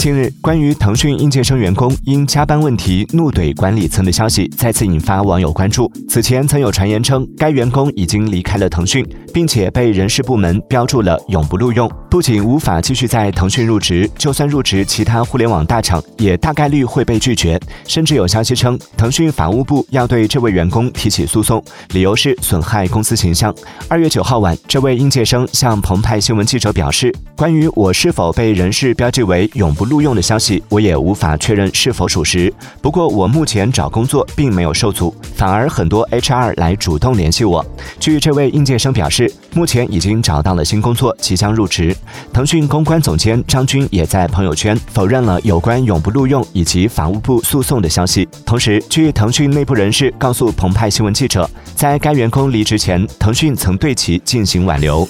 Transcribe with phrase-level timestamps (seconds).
[0.00, 5.92] 近日，关于腾讯应届生员工因加班问题怒怼管理层的消息再次引发网友关注。
[6.08, 17.60] 此前曾有传言称，该员工已经离开了腾讯，并且被人事部门标注了永不录用，不仅无法继续在腾讯入职，就算入职其他互联网大厂，也大概率会被拒绝。
[17.86, 21.62] 甚至有消息称，腾讯法务部要对这位员工提起诉讼，
[21.92, 23.54] 理由是损害公司形象。
[23.86, 29.89] 二月九号晚，这位应届生向澎湃新闻记者表示，关于我是否被人事标记为永不。
[29.90, 32.50] 录用的消息，我也无法确认是否属实。
[32.80, 37.66] 不过，我目前找工作并没有受阻，反而很多 HR 来主动联系我。
[37.98, 41.94] 据这位应届生表示，目前已经找到了新工作，即将入职。
[42.32, 48.28] 腾讯公关总监张军也在朋友圈否认了有关永不录用以及法务部诉讼的消息。
[48.46, 55.06] 同时，据腾讯内部人士告诉澎湃新闻记者，在该员工离职前，腾讯曾对其进行挽留。